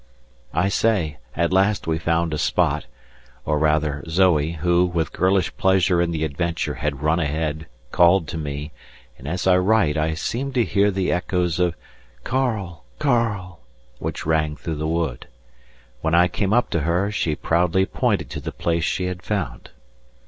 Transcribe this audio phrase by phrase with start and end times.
[0.55, 2.87] I say, at last we found a spot,
[3.45, 8.37] or rather Zoe, who, with girlish pleasure in the adventure, had run ahead, called to
[8.39, 8.71] me,
[9.19, 11.75] and as I write I seem to hear the echoes of
[12.23, 12.83] "Karl!
[12.97, 13.59] Karl!"
[13.99, 15.27] which rang through the wood.
[16.01, 19.69] When I came up to her she proudly pointed to the place she had found.